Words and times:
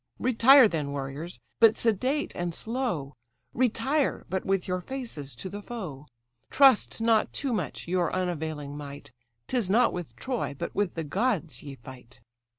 Retire 0.17 0.67
then, 0.67 0.89
warriors, 0.93 1.39
but 1.59 1.77
sedate 1.77 2.35
and 2.35 2.55
slow; 2.55 3.13
Retire, 3.53 4.25
but 4.29 4.43
with 4.43 4.67
your 4.67 4.81
faces 4.81 5.35
to 5.35 5.47
the 5.47 5.61
foe. 5.61 6.07
Trust 6.49 7.01
not 7.01 7.31
too 7.33 7.53
much 7.53 7.87
your 7.87 8.11
unavailing 8.11 8.75
might; 8.75 9.11
'Tis 9.45 9.69
not 9.69 9.93
with 9.93 10.15
Troy, 10.15 10.55
but 10.57 10.73
with 10.73 10.95
the 10.95 11.03
gods 11.03 11.61
ye 11.61 11.75
fight." 11.75 12.19